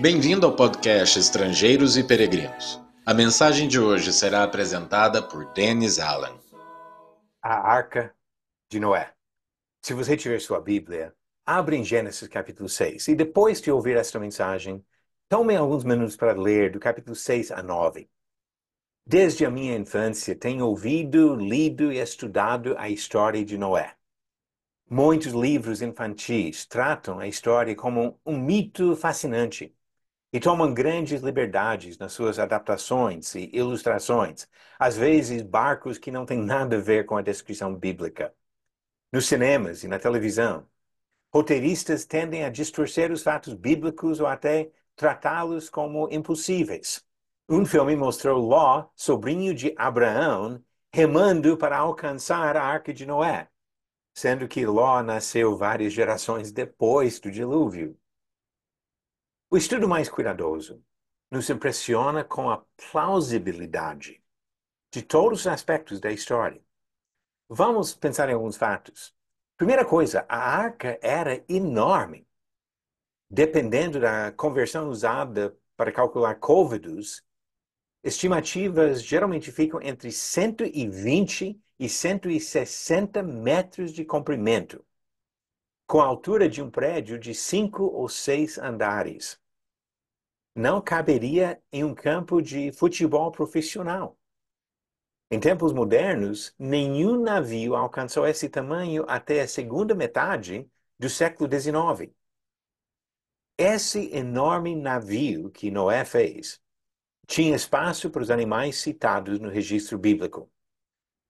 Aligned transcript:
Bem-vindo 0.00 0.46
ao 0.46 0.56
podcast 0.56 1.18
Estrangeiros 1.18 1.98
e 1.98 2.02
Peregrinos. 2.02 2.82
A 3.04 3.12
mensagem 3.12 3.68
de 3.68 3.78
hoje 3.78 4.14
será 4.14 4.42
apresentada 4.42 5.22
por 5.22 5.52
Dennis 5.52 5.98
Allen. 5.98 6.40
A 7.42 7.70
Arca 7.70 8.14
de 8.70 8.80
Noé. 8.80 9.12
Se 9.82 9.92
você 9.92 10.16
tiver 10.16 10.40
sua 10.40 10.58
Bíblia, 10.58 11.14
abra 11.44 11.76
em 11.76 11.84
Gênesis 11.84 12.26
capítulo 12.28 12.66
6 12.66 13.08
e 13.08 13.14
depois 13.14 13.60
de 13.60 13.70
ouvir 13.70 13.98
esta 13.98 14.18
mensagem, 14.18 14.82
tome 15.28 15.54
alguns 15.54 15.84
minutos 15.84 16.16
para 16.16 16.32
ler 16.32 16.72
do 16.72 16.80
capítulo 16.80 17.14
6 17.14 17.50
a 17.50 17.62
9. 17.62 18.08
Desde 19.04 19.44
a 19.44 19.50
minha 19.50 19.76
infância, 19.76 20.34
tenho 20.34 20.66
ouvido, 20.66 21.36
lido 21.36 21.92
e 21.92 21.98
estudado 21.98 22.74
a 22.78 22.88
história 22.88 23.44
de 23.44 23.58
Noé. 23.58 23.94
Muitos 24.88 25.34
livros 25.34 25.82
infantis 25.82 26.64
tratam 26.64 27.18
a 27.18 27.28
história 27.28 27.76
como 27.76 28.18
um 28.24 28.38
mito 28.40 28.96
fascinante 28.96 29.74
e 30.32 30.38
tomam 30.38 30.72
grandes 30.72 31.22
liberdades 31.22 31.98
nas 31.98 32.12
suas 32.12 32.38
adaptações 32.38 33.34
e 33.34 33.50
ilustrações, 33.52 34.46
às 34.78 34.96
vezes 34.96 35.42
barcos 35.42 35.98
que 35.98 36.10
não 36.10 36.24
têm 36.24 36.38
nada 36.40 36.76
a 36.76 36.80
ver 36.80 37.04
com 37.04 37.16
a 37.16 37.22
descrição 37.22 37.74
bíblica. 37.74 38.32
Nos 39.12 39.26
cinemas 39.26 39.82
e 39.82 39.88
na 39.88 39.98
televisão, 39.98 40.66
roteiristas 41.32 42.04
tendem 42.04 42.44
a 42.44 42.50
distorcer 42.50 43.10
os 43.10 43.22
fatos 43.22 43.54
bíblicos 43.54 44.20
ou 44.20 44.26
até 44.26 44.70
tratá-los 44.94 45.68
como 45.68 46.08
impossíveis. 46.12 47.04
Um 47.48 47.66
filme 47.66 47.96
mostrou 47.96 48.38
Ló, 48.38 48.86
sobrinho 48.94 49.52
de 49.52 49.74
Abraão, 49.76 50.62
remando 50.92 51.56
para 51.56 51.78
alcançar 51.78 52.56
a 52.56 52.62
Arca 52.62 52.92
de 52.94 53.04
Noé, 53.04 53.48
sendo 54.14 54.46
que 54.46 54.64
Ló 54.64 55.02
nasceu 55.02 55.56
várias 55.56 55.92
gerações 55.92 56.52
depois 56.52 57.18
do 57.18 57.30
dilúvio. 57.30 57.98
O 59.52 59.56
estudo 59.56 59.88
mais 59.88 60.08
cuidadoso 60.08 60.80
nos 61.28 61.50
impressiona 61.50 62.22
com 62.22 62.48
a 62.48 62.64
plausibilidade 62.92 64.22
de 64.92 65.02
todos 65.02 65.40
os 65.40 65.46
aspectos 65.48 65.98
da 65.98 66.12
história. 66.12 66.62
Vamos 67.48 67.92
pensar 67.92 68.28
em 68.28 68.34
alguns 68.34 68.56
fatos. 68.56 69.12
Primeira 69.56 69.84
coisa, 69.84 70.24
a 70.28 70.38
arca 70.38 71.00
era 71.02 71.44
enorme. 71.48 72.28
Dependendo 73.28 73.98
da 73.98 74.30
conversão 74.30 74.88
usada 74.88 75.58
para 75.76 75.90
calcular 75.90 76.36
côvados, 76.36 77.24
estimativas 78.04 79.02
geralmente 79.02 79.50
ficam 79.50 79.82
entre 79.82 80.12
120 80.12 81.60
e 81.76 81.88
160 81.88 83.20
metros 83.20 83.92
de 83.92 84.04
comprimento, 84.04 84.86
com 85.88 86.00
a 86.00 86.04
altura 86.06 86.48
de 86.48 86.62
um 86.62 86.70
prédio 86.70 87.18
de 87.18 87.34
cinco 87.34 87.82
ou 87.82 88.08
seis 88.08 88.56
andares 88.56 89.39
não 90.54 90.80
caberia 90.80 91.62
em 91.72 91.84
um 91.84 91.94
campo 91.94 92.40
de 92.40 92.72
futebol 92.72 93.30
profissional. 93.30 94.18
Em 95.30 95.38
tempos 95.38 95.72
modernos, 95.72 96.54
nenhum 96.58 97.22
navio 97.22 97.76
alcançou 97.76 98.26
esse 98.26 98.48
tamanho 98.48 99.04
até 99.06 99.42
a 99.42 99.48
segunda 99.48 99.94
metade 99.94 100.68
do 100.98 101.08
século 101.08 101.48
XIX. 101.48 102.12
Esse 103.56 104.10
enorme 104.12 104.74
navio 104.74 105.50
que 105.50 105.70
Noé 105.70 106.04
fez 106.04 106.60
tinha 107.26 107.54
espaço 107.54 108.10
para 108.10 108.22
os 108.22 108.30
animais 108.30 108.76
citados 108.76 109.38
no 109.38 109.48
registro 109.48 109.96
bíblico. 109.96 110.50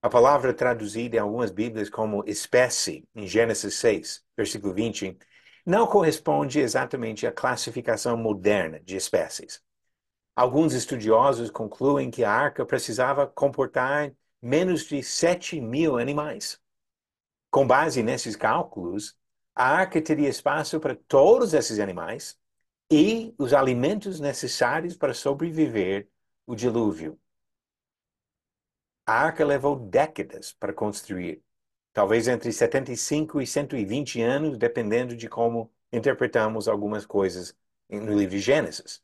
A 0.00 0.08
palavra 0.08 0.54
traduzida 0.54 1.16
em 1.16 1.20
algumas 1.20 1.50
Bíblias 1.50 1.90
como 1.90 2.24
espécie, 2.26 3.06
em 3.14 3.26
Gênesis 3.26 3.74
6, 3.74 4.24
versículo 4.36 4.72
20, 4.72 5.18
não 5.64 5.86
corresponde 5.86 6.60
exatamente 6.60 7.26
à 7.26 7.32
classificação 7.32 8.16
moderna 8.16 8.80
de 8.80 8.96
espécies. 8.96 9.62
Alguns 10.34 10.72
estudiosos 10.72 11.50
concluem 11.50 12.10
que 12.10 12.24
a 12.24 12.32
arca 12.32 12.64
precisava 12.64 13.26
comportar 13.26 14.12
menos 14.40 14.84
de 14.84 15.02
7 15.02 15.60
mil 15.60 15.98
animais. 15.98 16.60
Com 17.50 17.66
base 17.66 18.02
nesses 18.02 18.34
cálculos, 18.34 19.16
a 19.54 19.68
arca 19.68 20.00
teria 20.00 20.28
espaço 20.28 20.80
para 20.80 20.96
todos 20.96 21.52
esses 21.52 21.78
animais 21.78 22.38
e 22.90 23.34
os 23.38 23.52
alimentos 23.52 24.20
necessários 24.20 24.96
para 24.96 25.14
sobreviver 25.14 26.08
o 26.46 26.56
dilúvio. 26.56 27.18
A 29.06 29.12
arca 29.12 29.44
levou 29.44 29.76
décadas 29.76 30.52
para 30.52 30.72
construir 30.72 31.42
talvez 31.92 32.28
entre 32.28 32.52
75 32.52 33.40
e 33.40 33.46
120 33.46 34.20
anos, 34.22 34.58
dependendo 34.58 35.16
de 35.16 35.28
como 35.28 35.72
interpretamos 35.92 36.68
algumas 36.68 37.06
coisas 37.06 37.56
no 37.90 38.16
livro 38.18 38.30
de 38.36 38.40
Gênesis. 38.40 39.02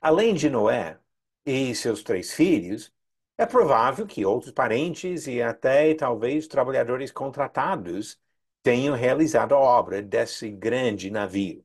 Além 0.00 0.34
de 0.34 0.50
Noé 0.50 0.98
e 1.44 1.74
seus 1.74 2.02
três 2.02 2.32
filhos, 2.34 2.92
é 3.38 3.46
provável 3.46 4.06
que 4.06 4.26
outros 4.26 4.52
parentes 4.52 5.26
e 5.26 5.40
até 5.40 5.94
talvez 5.94 6.46
trabalhadores 6.46 7.10
contratados 7.12 8.20
tenham 8.62 8.94
realizado 8.94 9.54
a 9.54 9.58
obra 9.58 10.02
desse 10.02 10.50
grande 10.50 11.10
navio. 11.10 11.64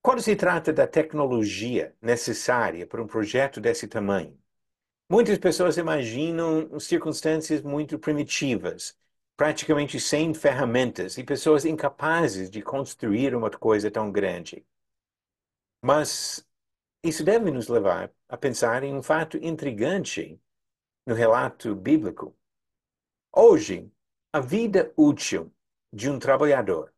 Quando 0.00 0.20
se 0.22 0.34
trata 0.34 0.72
da 0.72 0.86
tecnologia 0.86 1.94
necessária 2.00 2.86
para 2.86 3.02
um 3.02 3.06
projeto 3.06 3.60
desse 3.60 3.86
tamanho, 3.86 4.36
Muitas 5.12 5.36
pessoas 5.36 5.76
imaginam 5.76 6.80
circunstâncias 6.80 7.60
muito 7.60 7.98
primitivas, 7.98 8.98
praticamente 9.36 10.00
sem 10.00 10.32
ferramentas, 10.32 11.18
e 11.18 11.22
pessoas 11.22 11.66
incapazes 11.66 12.48
de 12.48 12.62
construir 12.62 13.34
uma 13.34 13.50
coisa 13.50 13.90
tão 13.90 14.10
grande. 14.10 14.64
Mas 15.82 16.48
isso 17.04 17.22
deve 17.22 17.50
nos 17.50 17.68
levar 17.68 18.10
a 18.26 18.38
pensar 18.38 18.84
em 18.84 18.94
um 18.96 19.02
fato 19.02 19.36
intrigante 19.36 20.40
no 21.04 21.14
relato 21.14 21.74
bíblico. 21.76 22.34
Hoje, 23.30 23.92
a 24.32 24.40
vida 24.40 24.94
útil 24.96 25.52
de 25.92 26.08
um 26.08 26.18
trabalhador 26.18 26.90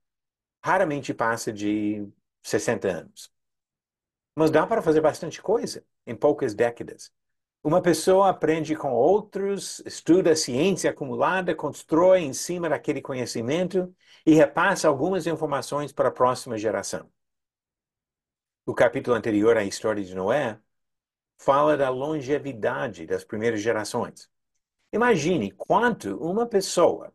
raramente 0.64 1.12
passa 1.12 1.52
de 1.52 2.08
60 2.44 2.86
anos. 2.86 3.32
Mas 4.36 4.52
dá 4.52 4.64
para 4.64 4.82
fazer 4.82 5.00
bastante 5.00 5.42
coisa 5.42 5.84
em 6.06 6.14
poucas 6.14 6.54
décadas. 6.54 7.12
Uma 7.66 7.80
pessoa 7.80 8.28
aprende 8.28 8.76
com 8.76 8.92
outros, 8.92 9.80
estuda 9.86 10.32
a 10.32 10.36
ciência 10.36 10.90
acumulada, 10.90 11.54
constrói 11.54 12.20
em 12.20 12.34
cima 12.34 12.68
daquele 12.68 13.00
conhecimento 13.00 13.90
e 14.26 14.34
repassa 14.34 14.86
algumas 14.86 15.26
informações 15.26 15.90
para 15.90 16.10
a 16.10 16.12
próxima 16.12 16.58
geração. 16.58 17.10
O 18.66 18.74
capítulo 18.74 19.16
anterior 19.16 19.56
à 19.56 19.64
história 19.64 20.04
de 20.04 20.14
Noé 20.14 20.60
fala 21.38 21.74
da 21.74 21.88
longevidade 21.88 23.06
das 23.06 23.24
primeiras 23.24 23.62
gerações. 23.62 24.30
Imagine 24.92 25.50
quanto 25.50 26.18
uma 26.18 26.44
pessoa 26.46 27.14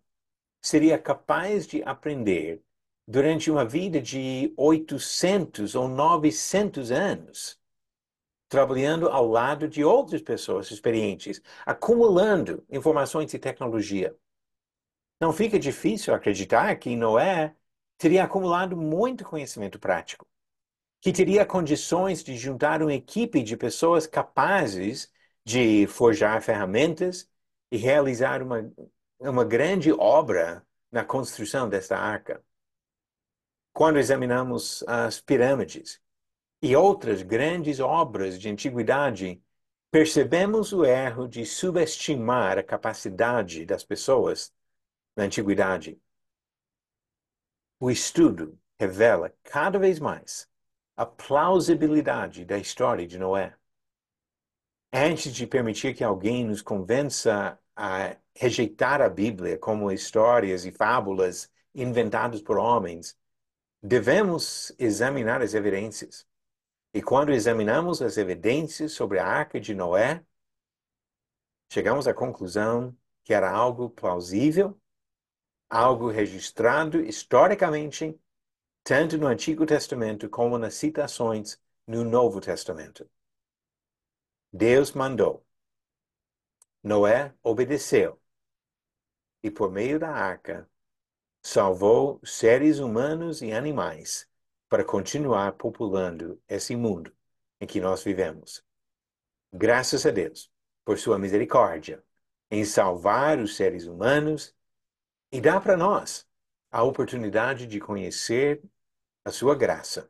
seria 0.59 0.97
capaz 0.97 1.67
de 1.67 1.83
aprender 1.83 2.59
durante 3.07 3.51
uma 3.51 3.65
vida 3.65 4.01
de 4.01 4.51
800 4.57 5.75
ou 5.75 5.87
900 5.87 6.91
anos 6.91 7.58
trabalhando 8.49 9.07
ao 9.07 9.27
lado 9.27 9.67
de 9.67 9.83
outras 9.83 10.21
pessoas 10.21 10.71
experientes, 10.71 11.41
acumulando 11.65 12.65
informações 12.69 13.33
e 13.33 13.39
tecnologia. 13.39 14.15
Não 15.21 15.31
fica 15.31 15.59
difícil 15.59 16.13
acreditar 16.13 16.75
que 16.77 16.95
Noé 16.95 17.55
teria 17.97 18.23
acumulado 18.23 18.75
muito 18.75 19.23
conhecimento 19.23 19.77
prático, 19.77 20.27
que 21.01 21.13
teria 21.13 21.45
condições 21.45 22.23
de 22.23 22.35
juntar 22.35 22.81
uma 22.81 22.93
equipe 22.93 23.43
de 23.43 23.55
pessoas 23.55 24.07
capazes 24.07 25.11
de 25.45 25.85
forjar 25.87 26.41
ferramentas 26.41 27.29
e 27.71 27.77
realizar 27.77 28.41
uma, 28.41 28.71
uma 29.19 29.45
grande 29.45 29.91
obra 29.91 30.65
na 30.91 31.03
construção 31.03 31.69
desta 31.69 31.97
arca. 31.97 32.43
Quando 33.73 33.99
examinamos 33.99 34.83
as 34.87 35.21
pirâmides, 35.21 36.01
e 36.61 36.75
outras 36.75 37.21
grandes 37.21 37.79
obras 37.79 38.39
de 38.39 38.49
antiguidade, 38.49 39.41
percebemos 39.91 40.73
o 40.73 40.85
erro 40.85 41.27
de 41.27 41.45
subestimar 41.45 42.57
a 42.57 42.63
capacidade 42.63 43.65
das 43.65 43.83
pessoas 43.83 44.53
na 45.15 45.23
antiguidade. 45.23 45.99
O 47.79 47.89
estudo 47.89 48.59
revela 48.79 49.33
cada 49.43 49.79
vez 49.79 49.99
mais 49.99 50.47
a 50.95 51.05
plausibilidade 51.05 52.45
da 52.45 52.57
história 52.57 53.07
de 53.07 53.17
Noé. 53.17 53.55
Antes 54.91 55.33
de 55.33 55.47
permitir 55.47 55.95
que 55.95 56.03
alguém 56.03 56.45
nos 56.45 56.61
convença 56.61 57.57
a 57.75 58.17
rejeitar 58.35 59.01
a 59.01 59.09
Bíblia 59.09 59.57
como 59.57 59.91
histórias 59.91 60.65
e 60.65 60.71
fábulas 60.71 61.49
inventadas 61.73 62.41
por 62.41 62.57
homens, 62.57 63.17
devemos 63.81 64.73
examinar 64.77 65.41
as 65.41 65.53
evidências. 65.53 66.28
E 66.93 67.01
quando 67.01 67.31
examinamos 67.31 68.01
as 68.01 68.17
evidências 68.17 68.93
sobre 68.93 69.19
a 69.19 69.25
arca 69.25 69.59
de 69.59 69.75
Noé, 69.75 70.25
chegamos 71.71 72.07
à 72.07 72.13
conclusão 72.13 72.97
que 73.23 73.33
era 73.33 73.51
algo 73.51 73.91
plausível, 73.91 74.79
algo 75.69 76.09
registrado 76.09 76.99
historicamente 76.99 78.19
tanto 78.83 79.17
no 79.17 79.27
Antigo 79.27 79.67
Testamento 79.67 80.27
como 80.29 80.57
nas 80.57 80.73
citações 80.73 81.59
no 81.85 82.03
Novo 82.03 82.41
Testamento. 82.41 83.07
Deus 84.51 84.91
mandou. 84.93 85.45
Noé 86.81 87.35
obedeceu. 87.43 88.19
E 89.43 89.51
por 89.51 89.71
meio 89.71 89.99
da 89.99 90.09
arca, 90.09 90.67
salvou 91.41 92.19
seres 92.23 92.79
humanos 92.79 93.41
e 93.41 93.51
animais 93.51 94.28
para 94.69 94.85
continuar 94.85 95.53
populando 95.53 96.39
esse 96.47 96.75
mundo 96.75 97.11
em 97.59 97.65
que 97.65 97.81
nós 97.81 98.03
vivemos. 98.03 98.63
Graças 99.51 100.05
a 100.05 100.11
Deus 100.11 100.49
por 100.85 100.97
sua 100.97 101.17
misericórdia 101.17 102.03
em 102.51 102.63
salvar 102.63 103.39
os 103.39 103.55
seres 103.55 103.85
humanos 103.85 104.55
e 105.31 105.41
dá 105.41 105.59
para 105.59 105.75
nós 105.75 106.27
a 106.71 106.83
oportunidade 106.83 107.65
de 107.65 107.79
conhecer 107.79 108.61
a 109.25 109.31
sua 109.31 109.55
graça 109.55 110.09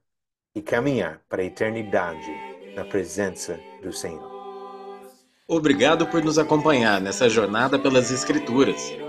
e 0.54 0.62
caminhar 0.62 1.24
para 1.28 1.42
a 1.42 1.46
eternidade 1.46 2.30
na 2.76 2.86
presença 2.86 3.60
do 3.82 3.92
Senhor. 3.92 4.30
Obrigado 5.48 6.06
por 6.08 6.24
nos 6.24 6.38
acompanhar 6.38 7.02
nessa 7.02 7.28
jornada 7.28 7.80
pelas 7.80 8.12
Escrituras. 8.12 9.09